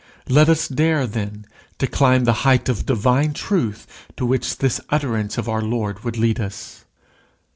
Let 0.27 0.49
us 0.49 0.67
dare, 0.67 1.05
then, 1.05 1.45
to 1.77 1.85
climb 1.85 2.23
the 2.23 2.33
height 2.41 2.69
of 2.69 2.87
divine 2.87 3.33
truth 3.33 3.85
to 4.17 4.25
which 4.25 4.57
this 4.57 4.81
utterance 4.89 5.37
of 5.37 5.47
our 5.47 5.61
Lord 5.61 6.03
would 6.03 6.17
lead 6.17 6.39
us. 6.39 6.85